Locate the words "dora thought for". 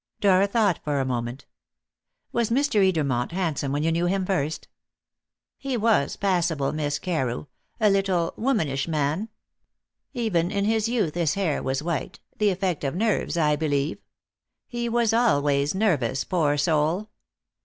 0.19-0.99